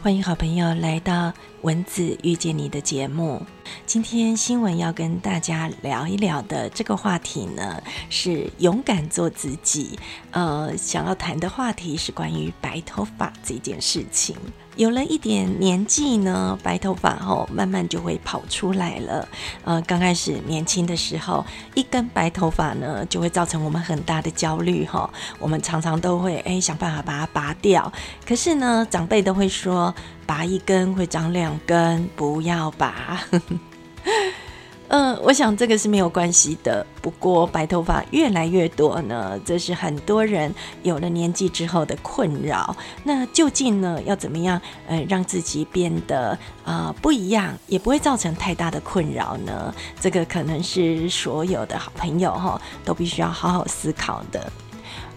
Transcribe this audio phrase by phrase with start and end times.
[0.00, 3.44] 欢迎好朋友来到文字遇见你的节目。
[3.84, 9.98] 今天新闻要跟大家聊一聊的这个话题呢，是勇敢做自己。
[10.30, 14.36] 呃，想要谈的话题是关于白头发这件事情。
[14.78, 19.28] 有了一点年纪呢，白头发哦慢慢就会跑出来了。
[19.64, 21.44] 呃，刚开始年轻的时候，
[21.74, 25.10] 一根白头发呢，就会造成我们很大的焦虑哈。
[25.40, 27.92] 我们常常都会哎想办法把它拔掉，
[28.24, 29.92] 可是呢，长辈都会说，
[30.24, 33.20] 拔一根会长两根，不要拔。
[34.88, 36.84] 嗯，我想这个是没有关系的。
[37.02, 40.52] 不过白头发越来越多呢，这是很多人
[40.82, 42.74] 有了年纪之后的困扰。
[43.04, 49.74] 那究竟呢，要怎么样呃让自己变得啊不一样，也不会造成太大的困扰呢？
[50.00, 54.50] 这个可能是所有的好朋友哈都必须要好好思考的。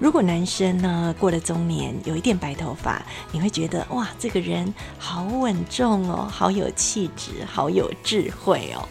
[0.00, 8.82] 如果男生呢过了中年，有一点白头发，你会觉得哇，这个人好稳重哦，好有气质，好有智慧哦。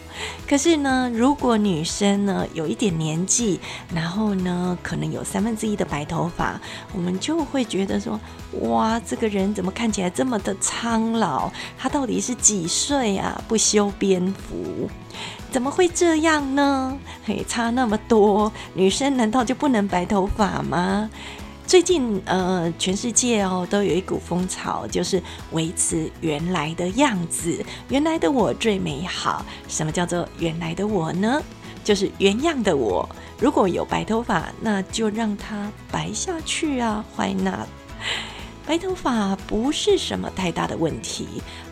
[0.48, 3.60] 可是呢，如果女生呢有一点年纪，
[3.94, 6.60] 然后呢可能有三分之一的白头发，
[6.92, 8.18] 我们就会觉得说，
[8.62, 11.50] 哇，这个人怎么看起来这么的苍老？
[11.78, 13.40] 他到底是几岁啊？
[13.46, 14.88] 不修边幅。
[15.50, 16.96] 怎么会这样呢？
[17.24, 21.10] 嘿，差那么多，女生难道就不能白头发吗？
[21.70, 29.46] 最近呃，全世界哦都有一股风潮，就是维持原来的样子，原来的我最美好。
[29.68, 31.40] 什么叫做原来的我呢？
[31.84, 33.08] 就是原样的我。
[33.38, 37.68] 如果有白头发，那就让它白下去啊！Why not？
[38.66, 41.28] 白头发不是什么太大的问题。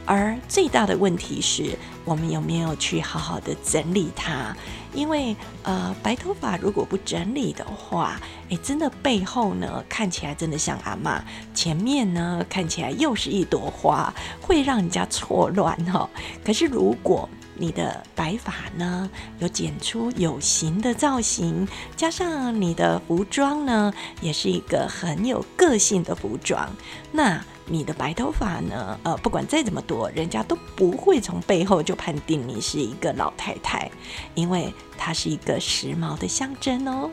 [0.06, 4.56] 而最大的问题是我们有没有去好好的整理它？
[4.94, 11.22] 因为呃，白头发如果不整理的话，诶，真的背后呢看起来真的像阿妈，
[11.54, 16.08] 前面呢看起来又是一朵花，会让人家错乱哈。
[16.44, 26.68] 可是如果你的白发呢有剪出有型的造型，加上你的服装呢也是一个很有个性的服装，
[27.12, 27.42] 那。
[27.70, 28.98] 你的白头发呢？
[29.02, 33.90] 呃，不管再怎么多，人家都不会从背后就判定你是一个老太太，
[34.34, 37.10] 因为它是一个时髦的象征哦。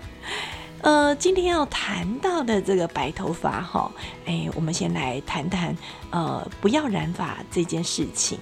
[0.82, 3.92] 呃，今天要谈到的这个白头发哈，
[4.26, 5.76] 哎，我们先来谈谈
[6.12, 8.38] 呃，不要染发这件事情。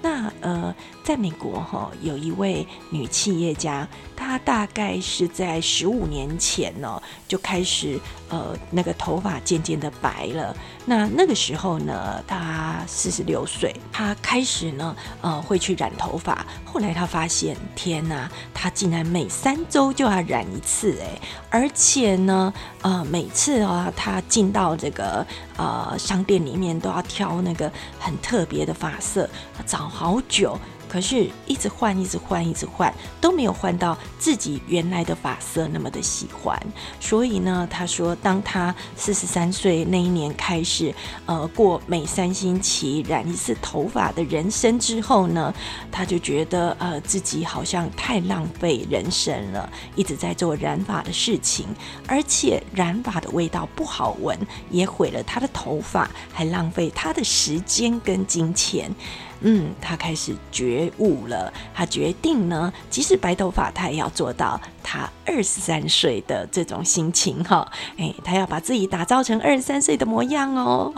[0.00, 7.98] 那呃，在美国哈，有一位女企业家，她大概是在十五年前呢就开始
[8.28, 10.56] 呃，那个头发渐渐的白了。
[10.86, 16.46] 那那个时候呢，她四十六岁，她开始呢呃会去染头发。
[16.64, 22.52] 后来她发现，天哪，她竟然每三周就要染一次哎，而且呢
[22.82, 29.28] 呃每次啊她进到这个呃商店里面都要挑那个很特别的发色，
[29.66, 29.88] 找。
[29.88, 30.56] 好久。
[30.88, 36.60] 可是，一直换，一直换，一直换，都没有换到自己原来的发色那么的喜欢。
[36.98, 40.94] 所以呢，他说，当他四十三岁那一年开始，
[41.26, 45.52] 呃，过每三星期染一次头发的人生之后呢，
[45.92, 51.66] 他就觉得，呃，自己好像太浪费人生了，一直在做染发的事情，
[52.06, 54.38] 而且染发的味道不好闻，
[54.70, 58.94] 也毁了他的头发，还浪费他的时间跟金钱。
[59.40, 61.52] 嗯，他开始觉觉悟了。
[61.74, 67.70] 他决定呢，即使白头发，他也要做到他二十三岁的这种心情哈。
[67.96, 70.92] 哎，他要把自己打造成二十三岁的模样哦。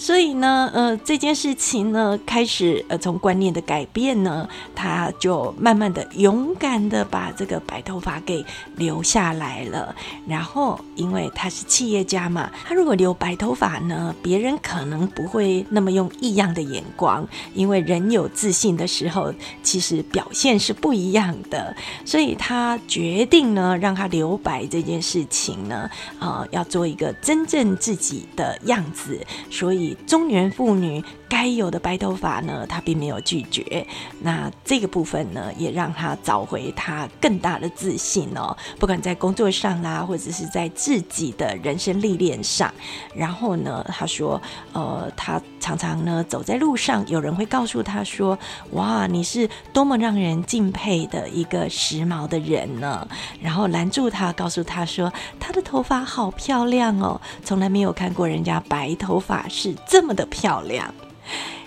[0.00, 8.42] 所以呢，呃，这件事情呢，开始呃，从观念的改变呢，他就慢慢的勇敢的把这个白头发给
[8.76, 9.94] 留下来了。
[10.26, 21.76] 然后，因为他是企业家嘛，他如果留白头发呢，别人可能不会那么用异样的眼光，因为人有自信的时候，其实表现是不一样的。
[22.06, 25.90] 所以他决定呢，让他留白这件事情呢，
[26.20, 29.20] 呃，要做一个真正自己的样子。
[29.50, 29.89] 所以。
[30.06, 31.02] 中年妇女。
[31.30, 33.86] 该有的白头发呢，他并没有拒绝。
[34.20, 38.54] 那这个部分呢，也让他找回他更大的自信哦。
[38.80, 42.74] 不管在工作上啦，或者是在自己的人生历练上。
[43.14, 44.42] 然后呢，他说，
[44.72, 48.36] 呃，他常常呢走在路上，有人会告诉他说
[48.72, 53.06] ：“哇，你是多么让人敬佩的一个时髦的人呢。”
[53.40, 60.94] 然后拦住他，告诉他说：“他的头发好漂亮哦，从来没有看过人家白头发是这么的漂亮。”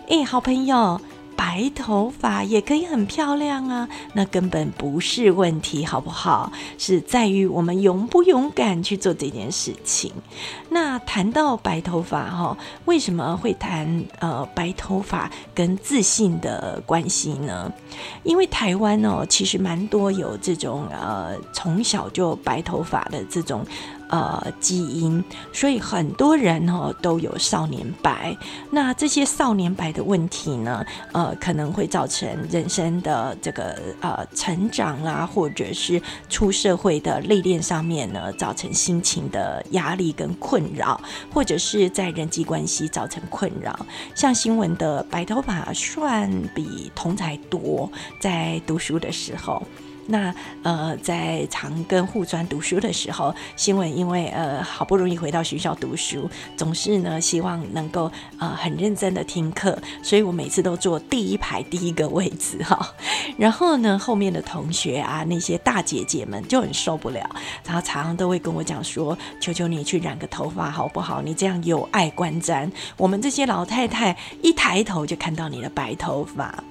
[0.10, 1.00] 哎，好朋友，
[1.36, 6.51] 白头发也可以很漂亮啊，那根本不是问题，好不好？
[6.77, 10.12] 是在于我们勇不勇敢去做这件事情。
[10.69, 17.71] 那谈到白头发哈，为什么会谈呃白头发跟自信的关系呢？
[18.24, 23.66] 因为台湾哦，其实蛮多有这种呃从小就白头发的这种。
[24.09, 28.35] 呃，基因，所以很多人哦都有少年白。
[28.69, 40.99] 那这些少年白的问题呢，呃，可能会造成人生的这个呃成长啦，或者是出社会的历练上面呢，造成心情的压力跟困扰，
[41.33, 43.85] 或者是在人际关系造成困扰。
[44.13, 49.63] 像新闻的白头发算比同才多，在读书的时候。
[50.07, 50.33] 那
[50.63, 62.94] 呃，在长庚护专读书的时候，新闻因为呃好不容易回到学校读书，总是呢希望能够呃很认真的听课，所以我每次都坐第一排第一个位置哈。
[63.38, 67.27] 然后呢，后面的同学啊，那些大姐姐们就很受不了，
[67.65, 71.21] 然后常常都会跟我讲说：“求求你去染个头发好不好？
[71.21, 76.63] 你这样有碍观瞻，我们这些老太太一抬头就看到你的白头发。”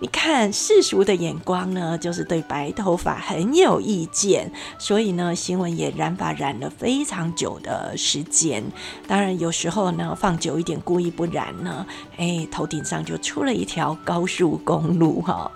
[0.00, 8.62] 你看世俗的眼光呢，就是对白头发很有意见，所以呢，新闻也染发染了非常久的时间。
[9.06, 11.86] 当然，有时候呢，放久一点，故意不染呢，
[12.16, 15.50] 哎，头顶上就出了一条高速公路哈。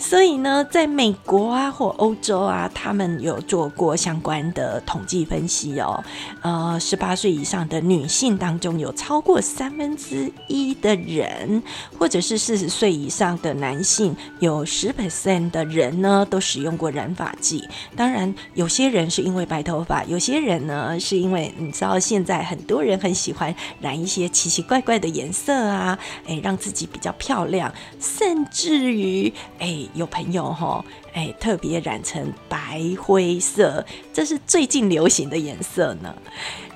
[0.00, 6.02] 所以呢，在美国啊或欧洲啊，他们有做过相关的统计分析哦。
[6.40, 11.62] 呃，十八岁以上的女性当中，有超过三分之一的人，
[11.98, 17.68] 或者是四十岁以上的男性，有十 percent 的人呢，都使用过染发剂。
[17.94, 27.70] 当然，有些人是因为白头发，有些人呢是因为你知道，现在很多人很喜欢染一些奇奇怪怪的颜色啊，哎，让自己比较漂亮，
[28.00, 29.86] 甚至于哎。
[29.94, 36.14] 有朋友哈，哎，特别染成白灰色，这是最近流行的颜色呢。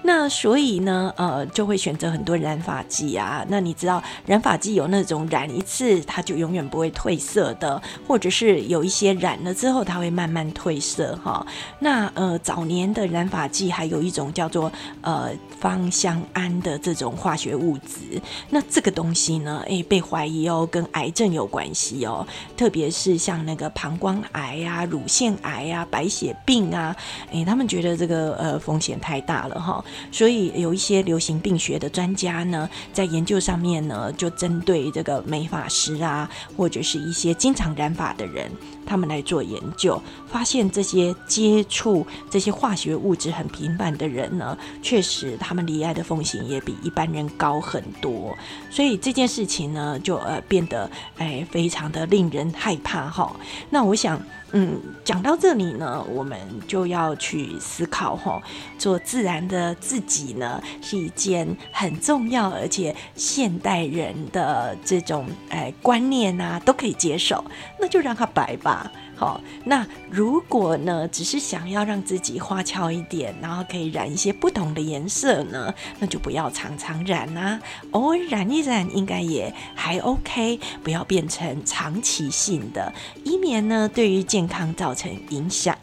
[0.07, 3.43] 那所以呢，呃，就会选择很多染发剂啊。
[3.49, 11.45] 那你知道染发剂有那种染一次它就永远不会褪色的，或者是有一些染了之后它会慢慢褪色哈。
[11.79, 14.71] 那呃，早年的染发剂还有一种叫做
[15.01, 18.21] 呃芳香胺的这种化学物质。
[18.51, 22.27] 那这个东西呢，诶，被怀疑哦跟癌症有关系哦，
[22.59, 26.95] 特别是像那个膀胱癌啊、乳腺癌啊、白血病啊，
[27.31, 29.83] 诶，他们觉得这个呃风险太大了哈。
[30.11, 38.51] 所以有一些流行病学的专家呢，在研究上面呢，就针对这个美发师啊，或者是一些经常染发的人，
[38.87, 48.37] 他们来做研究，发现这些接触这些化学物质很频繁的人呢，确实他们离癌的风险也比一般人高很多。
[48.71, 53.35] 所以这件事情呢，就呃变得哎非常的令人害怕哈。
[53.71, 54.21] 那我想。
[54.57, 58.41] 嗯，讲到这里呢，我们就要去思考吼，
[58.79, 67.45] 做自然的自己呢，是一件很重要，而且现代人的这种哎观念呐都可以接受，
[67.81, 68.89] 那就让它白吧。
[69.25, 77.59] 哦，那如果呢，只是想要让自己花俏一点，然后可以染一些不同的颜色呢，那就不要常常染啦，
[77.93, 82.93] 偶尔染一染应该也还 OK，不要变成长期性的，
[83.25, 85.77] 以免呢对于健康造成影响。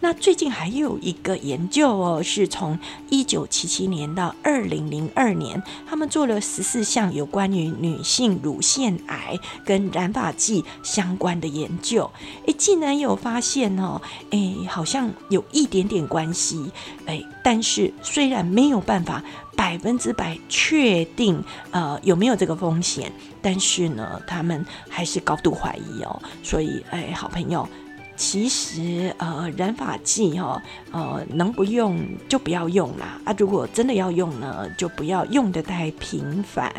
[0.00, 2.78] 那最近还有一个研究哦，是从
[3.08, 12.10] 一九七七年到二零零二年，他们做了十四项有关于女性乳腺癌跟染发剂相关的研究。
[12.46, 14.00] 诶，竟然有发现哦，
[14.30, 16.70] 诶，好像有一点点关系。
[17.06, 19.22] 诶，但是虽然没有办法
[19.56, 23.12] 百分之百确定呃有没有这个风险，
[23.42, 26.22] 但是呢，他们还是高度怀疑哦。
[26.42, 27.68] 所以，诶，好朋友。
[28.20, 30.62] 其实，呃，染发剂哈，
[30.92, 31.98] 呃，能不用
[32.28, 33.18] 就不要用啦。
[33.24, 36.70] 啊，如果真的要用呢，就不要用的太频繁。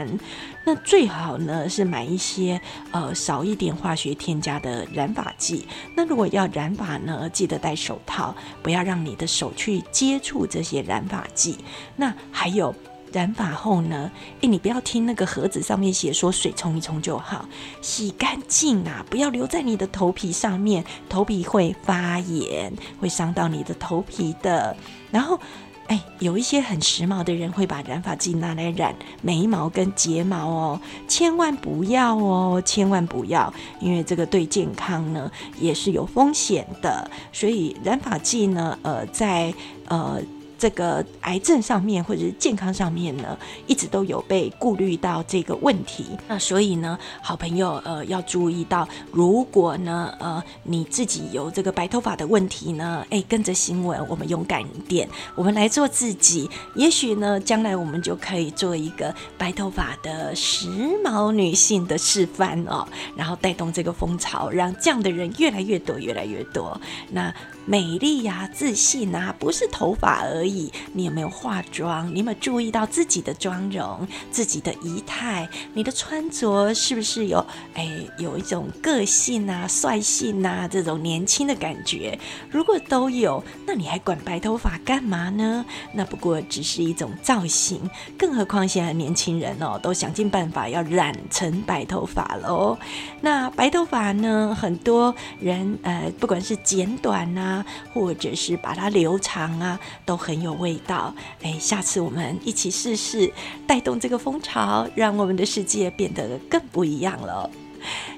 [0.64, 5.66] 那最好呢是买一些呃少一点化学添加的染发剂。
[5.96, 11.58] 那如果要染发呢，记得戴手套，不要让你的手去接触这些染发剂。
[11.96, 12.74] 那还有。
[13.12, 14.12] 染发后呢？
[14.42, 17.46] 诶，你不要听那个盒子上面写说水冲一冲就好，
[17.82, 24.76] 洗干净啊，不要留在你的头皮上面，头皮会发炎，会伤到你的头皮的。
[25.12, 25.40] 然后，
[25.88, 37.12] 哎，有一些很时髦的人会把染发剂拿来染眉毛跟睫毛哦，千万不要哦，千万不要，因为这个对健康呢也是有风险的。
[37.34, 39.54] 所以染发剂呢，呃，在
[39.88, 40.22] 呃。
[40.62, 46.06] 这个癌症上面或者是健康上面呢，一直都有被顾虑到这个问题。
[46.28, 60.68] 那所以呢，好朋友呃要注意到，如果呢呃你自己有这个白头发的问题呢，哎，跟着新闻，我们勇敢一点，我们来做自己，也许呢，将来我们就可以做一个白头发的时
[61.04, 66.80] 髦女性的示范哦，然后带动这个风潮，让这样的人越来越多，越来越多。
[67.10, 67.34] 那。
[67.66, 70.72] 美丽呀，自信啊，不是头发而已。
[70.94, 72.14] 你有没有化妆？
[72.14, 75.48] 你有没有注意到自己的妆容、自己的仪态？
[75.74, 77.88] 你的穿着是不是有哎
[78.18, 82.18] 有一种个性啊、率性啊这种年轻的感觉？
[82.50, 85.66] 如果都有，那你还管白头发干嘛呢？
[85.94, 87.90] 那不过只是一种造型。
[88.18, 92.78] 更何况现在年轻人哦，都想尽办法要染成白头发喽。
[93.22, 97.61] 那白头发呢，很多人呃，不管是剪短呐
[97.94, 101.14] 或者是把它留长啊，都很有味道。
[101.42, 103.32] 哎，下次我们一起试试，
[103.68, 107.50] 带动这个风潮，让我们的世界变得更不一样了。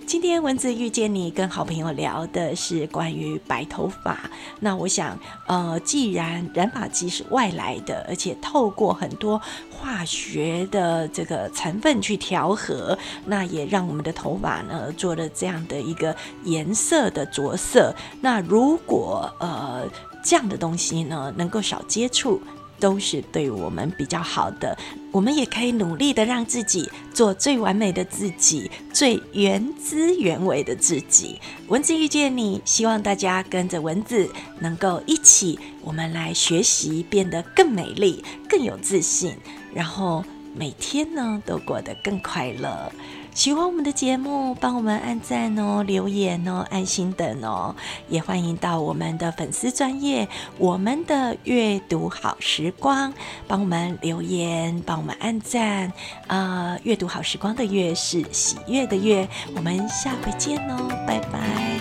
[0.05, 4.29] 今天文字遇见你，跟好朋友聊的是关于白头发。
[4.59, 5.17] 那我想，
[5.47, 9.41] 呃，既然染发剂是外来的，而且透过很多
[9.71, 17.95] 化学的这个成分去调和，那也让我们的头发呢做了这样的一个颜色的着色。
[18.21, 19.87] 那如果呃
[20.23, 22.41] 这样的东西呢能够少接触。
[22.79, 24.77] 都是对我们比较好的，
[25.11, 31.39] 我们也可以努力的让自己做最完美的自己，最原汁原味的自己。
[31.67, 39.35] 文字遇见你，希望大家跟着文字，能够一起，我们来学习，变得更美丽，更有自信，
[39.73, 40.23] 然后
[40.55, 42.91] 每天呢都过得更快乐。
[43.33, 47.75] 喜欢我们的节目，帮我们按赞哦，留言哦，安心等哦，
[48.07, 53.11] 也欢迎到我们的粉丝专业，我们的阅读好时光，
[53.47, 55.91] 帮我们留言，帮我们按赞。
[56.27, 61.72] 呃，阅读好时光的月是喜悦的月，我们下回见哦，拜拜。